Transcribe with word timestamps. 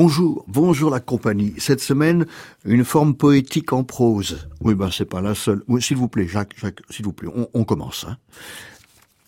Bonjour, 0.00 0.44
bonjour 0.46 0.90
la 0.90 1.00
compagnie. 1.00 1.54
Cette 1.58 1.80
semaine, 1.80 2.26
une 2.64 2.84
forme 2.84 3.14
poétique 3.14 3.72
en 3.72 3.82
prose. 3.82 4.48
Oui, 4.60 4.74
ben 4.74 4.90
c'est 4.92 5.04
pas 5.04 5.20
la 5.20 5.34
seule. 5.34 5.64
S'il 5.80 5.96
vous 5.96 6.06
plaît, 6.06 6.28
Jacques, 6.28 6.54
Jacques, 6.56 6.82
s'il 6.88 7.04
vous 7.04 7.12
plaît, 7.12 7.28
on, 7.52 7.64
commence. 7.64 8.06
Hein. 8.08 8.16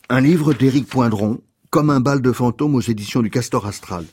Un 0.08 0.21
livre 0.21 0.54
d'Éric 0.54 0.87
Poindron, 0.87 1.40
comme 1.71 1.90
un 1.90 1.98
bal 1.98 2.22
de 2.22 2.30
fantômes 2.30 2.76
aux 2.76 2.80
éditions 2.80 3.21
du 3.21 3.30
Castor 3.30 3.66
Astral. 3.66 4.04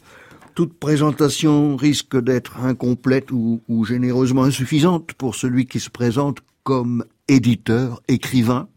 Toute 0.55 0.79
présentation 0.79 1.75
risque 1.75 2.19
d'être 2.19 2.59
incomplète 2.59 3.31
ou 3.31 3.85
généreusement 3.87 4.43
insuffisante 4.43 5.13
pour 5.13 5.35
celui 5.35 5.67
qui 5.67 5.79
se 5.79 5.91
présente 5.91 6.39
comme 6.63 7.05
éditeur, 7.27 8.01
écrivain, 8.07 8.67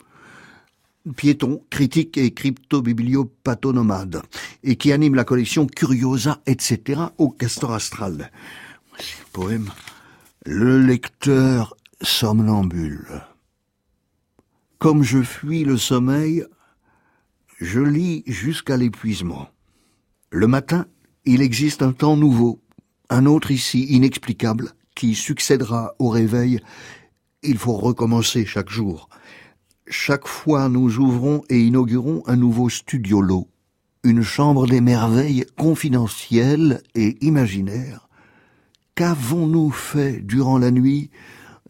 piéton, 1.12 1.64
critique 1.70 2.16
et 2.18 2.32
crypto-biblio-pathonomade, 2.32 4.22
et 4.62 4.76
qui 4.76 4.92
anime 4.92 5.14
la 5.14 5.24
collection 5.24 5.66
Curiosa, 5.66 6.40
etc. 6.46 7.00
au 7.18 7.30
Castor 7.30 7.72
Astral. 7.72 8.30
Poème. 9.32 9.70
Le 10.44 10.78
lecteur 10.80 11.76
somnambule. 12.02 13.22
Comme 14.78 15.02
je 15.02 15.22
fuis 15.22 15.64
le 15.64 15.76
sommeil, 15.76 16.44
je 17.60 17.80
lis 17.80 18.22
jusqu'à 18.26 18.76
l'épuisement. 18.78 19.50
Le 20.30 20.46
matin, 20.46 20.86
il 21.26 21.42
existe 21.42 21.82
un 21.82 21.92
temps 21.92 22.16
nouveau, 22.16 22.62
un 23.10 23.26
autre 23.26 23.50
ici 23.50 23.84
inexplicable, 23.84 24.72
qui 24.94 25.14
succédera 25.14 25.94
au 25.98 26.08
réveil. 26.08 26.60
Il 27.42 27.58
faut 27.58 27.76
recommencer 27.76 28.46
chaque 28.46 28.70
jour. 28.70 29.08
Chaque 29.92 30.28
fois, 30.28 30.68
nous 30.68 30.98
ouvrons 30.98 31.42
et 31.48 31.58
inaugurons 31.58 32.22
un 32.26 32.36
nouveau 32.36 32.68
studio 32.68 33.20
lot, 33.20 33.48
une 34.04 34.22
chambre 34.22 34.68
des 34.68 34.80
merveilles 34.80 35.44
confidentielle 35.58 36.80
et 36.94 37.18
imaginaire. 37.26 38.08
Qu'avons-nous 38.94 39.72
fait 39.72 40.20
durant 40.20 40.58
la 40.58 40.70
nuit 40.70 41.10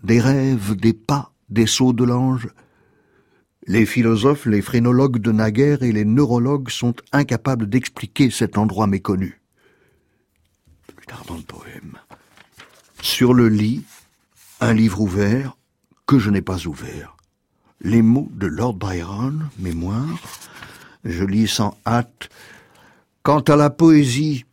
Des 0.03 0.20
rêves, 0.20 0.77
des 0.77 0.92
pas, 0.92 1.33
des 1.48 1.64
sauts 1.64 1.94
de 1.94 2.05
l'ange? 2.05 2.50
Les 3.67 3.86
philosophes, 3.86 4.44
les 4.44 4.61
phrénologues 4.61 5.19
de 5.19 5.33
naguère 5.33 5.83
et 5.83 5.91
les 5.91 6.05
neurologues 6.05 6.69
sont 6.69 6.94
incapables 7.12 7.70
d'expliquer 7.70 8.28
cet 8.31 8.59
endroit 8.59 8.87
méconnu. 8.87 9.41
Plus 10.94 11.06
tard 11.06 11.25
dans 11.27 11.37
le 11.37 11.42
poème. 11.42 11.97
Sur 13.00 13.33
le 13.33 13.48
lit, 13.48 13.83
un 14.61 14.75
livre 14.75 15.00
ouvert 15.00 15.56
que 16.06 16.19
je 16.19 16.28
n'ai 16.28 16.42
pas 16.42 16.66
ouvert 16.66 17.16
les 17.81 18.03
mots 18.03 18.28
de 18.33 18.47
Lord 18.47 18.75
Byron, 18.75 19.48
mémoire. 19.59 20.19
Je 21.05 21.25
lis 21.25 21.48
sans 21.48 21.77
hâte. 21.87 22.28
Quant 23.22 23.41
à 23.41 23.56
la 23.56 23.70
poésie, 23.70 24.45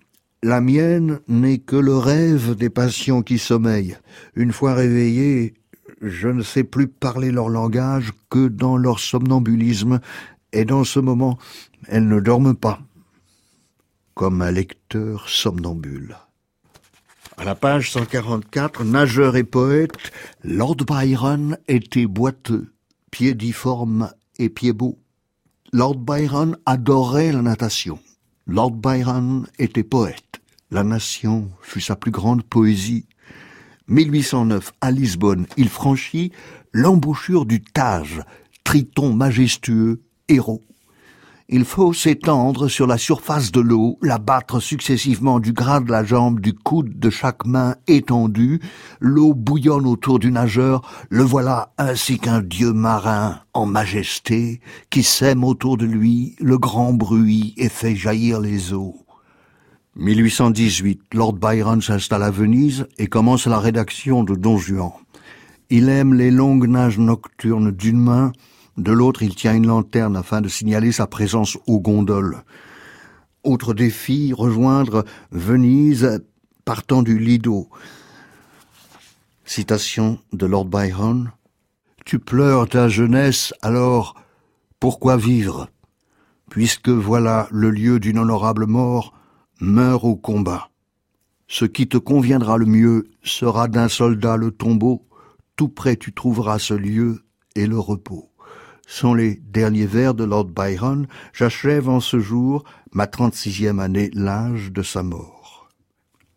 la 0.43 0.61
mienne 0.61 1.19
n'est 1.27 1.57
que 1.57 1.75
le 1.75 1.97
rêve 1.97 2.55
des 2.55 2.69
passions 2.69 3.21
qui 3.21 3.37
sommeillent. 3.37 3.97
Une 4.35 4.53
fois 4.53 4.73
réveillées, 4.73 5.55
je 6.01 6.27
ne 6.29 6.43
sais 6.43 6.63
plus 6.63 6.87
parler 6.87 7.31
leur 7.31 7.49
langage 7.49 8.13
que 8.29 8.47
dans 8.47 8.77
leur 8.77 8.99
somnambulisme, 8.99 9.99
et 10.53 10.63
dans 10.63 10.85
ce 10.85 10.99
moment, 10.99 11.37
elles 11.87 12.07
ne 12.07 12.19
dorment 12.19 12.55
pas, 12.55 12.79
comme 14.13 14.41
un 14.41 14.51
lecteur 14.51 15.27
somnambule. 15.27 16.15
À 17.35 17.43
la 17.43 17.55
page 17.55 17.91
144, 17.91 18.83
nageur 18.83 19.35
et 19.35 19.43
poète, 19.43 20.11
Lord 20.43 20.77
Byron 20.77 21.57
était 21.67 22.07
boiteux 22.07 22.71
pied 23.11 23.33
difforme 23.33 24.11
et 24.37 24.49
pied 24.49 24.73
beau. 24.73 24.97
Lord 25.73 25.97
Byron 25.97 26.57
adorait 26.65 27.31
la 27.31 27.41
natation. 27.41 27.99
Lord 28.45 28.71
Byron 28.71 29.47
était 29.59 29.83
poète. 29.83 30.41
La 30.71 30.83
nation 30.83 31.49
fut 31.61 31.81
sa 31.81 31.95
plus 31.95 32.11
grande 32.11 32.43
poésie. 32.43 33.05
1809, 33.87 34.73
à 34.81 34.91
Lisbonne, 34.91 35.47
il 35.55 35.69
franchit 35.69 36.31
l'embouchure 36.73 37.45
du 37.45 37.61
Tage, 37.61 38.21
triton 38.63 39.13
majestueux, 39.13 40.01
héros. 40.27 40.63
Il 41.49 41.63
faut 41.63 41.93
s'étendre 41.93 42.67
sur 42.67 42.87
la 42.87 42.97
surface 42.97 43.53
de 43.53 43.61
l'eau, 43.61 43.97
la 44.01 44.17
battre 44.17 44.59
successivement 44.59 45.39
du 45.39 45.53
gras 45.53 45.79
de 45.79 45.89
la 45.89 46.03
jambe, 46.03 46.41
du 46.41 46.51
coude 46.53 46.99
de 46.99 47.09
chaque 47.09 47.45
main 47.45 47.75
étendue. 47.87 48.59
L'eau 48.99 49.33
bouillonne 49.33 49.87
autour 49.87 50.19
du 50.19 50.29
nageur, 50.29 50.81
le 51.09 51.23
voilà 51.23 51.71
ainsi 51.77 52.19
qu'un 52.19 52.41
dieu 52.41 52.73
marin 52.73 53.39
en 53.53 53.65
majesté, 53.65 54.59
qui 54.89 55.03
sème 55.03 55.45
autour 55.45 55.77
de 55.77 55.85
lui 55.85 56.35
le 56.39 56.57
grand 56.57 56.91
bruit 56.91 57.53
et 57.55 57.69
fait 57.69 57.95
jaillir 57.95 58.41
les 58.41 58.73
eaux. 58.73 59.05
1818, 59.95 61.13
Lord 61.13 61.33
Byron 61.33 61.81
s'installe 61.81 62.23
à 62.23 62.29
Venise 62.29 62.87
et 62.97 63.07
commence 63.07 63.47
la 63.47 63.59
rédaction 63.59 64.25
de 64.25 64.35
Don 64.35 64.57
Juan. 64.57 64.91
Il 65.69 65.87
aime 65.87 66.13
les 66.13 66.29
longues 66.29 66.67
nages 66.67 66.99
nocturnes 66.99 67.71
d'une 67.71 67.99
main, 67.99 68.33
de 68.77 68.91
l'autre, 68.91 69.23
il 69.23 69.33
tient 69.33 69.55
une 69.55 69.67
lanterne 69.67 70.15
afin 70.15 70.39
de 70.39 70.47
signaler 70.47 70.91
sa 70.91 71.07
présence 71.07 71.57
aux 71.65 71.79
gondoles. 71.79 72.43
Autre 73.43 73.73
défi, 73.73 74.33
rejoindre 74.33 75.03
Venise 75.31 76.23
partant 76.63 77.01
du 77.01 77.17
Lido. 77.17 77.69
Citation 79.45 80.19
de 80.31 80.45
Lord 80.45 80.65
Byron. 80.65 81.31
Tu 82.05 82.19
pleures 82.19 82.69
ta 82.69 82.87
jeunesse, 82.87 83.53
alors 83.61 84.15
pourquoi 84.79 85.17
vivre? 85.17 85.69
Puisque 86.49 86.89
voilà 86.89 87.47
le 87.51 87.71
lieu 87.71 87.99
d'une 87.99 88.19
honorable 88.19 88.67
mort, 88.67 89.13
meurs 89.59 90.05
au 90.05 90.15
combat. 90.15 90.69
Ce 91.47 91.65
qui 91.65 91.87
te 91.87 91.97
conviendra 91.97 92.57
le 92.57 92.65
mieux 92.65 93.09
sera 93.23 93.67
d'un 93.67 93.89
soldat 93.89 94.37
le 94.37 94.51
tombeau, 94.51 95.07
tout 95.55 95.69
près 95.69 95.95
tu 95.95 96.13
trouveras 96.13 96.59
ce 96.59 96.75
lieu 96.75 97.23
et 97.55 97.65
le 97.65 97.79
repos 97.79 98.29
sont 98.87 99.13
les 99.13 99.35
derniers 99.35 99.85
vers 99.85 100.15
de 100.15 100.23
Lord 100.23 100.45
Byron, 100.45 101.05
j'achève 101.33 101.89
en 101.89 101.99
ce 101.99 102.19
jour 102.19 102.63
ma 102.91 103.05
trente-sixième 103.05 103.79
année 103.79 104.09
l'âge 104.13 104.71
de 104.71 104.81
sa 104.81 105.03
mort. 105.03 105.69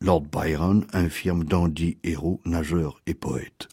Lord 0.03 0.27
Byron, 0.33 0.87
infirme 0.93 1.45
dandy, 1.45 1.97
héros, 2.05 2.41
nageur 2.45 3.01
et 3.07 3.15
poète. 3.15 3.69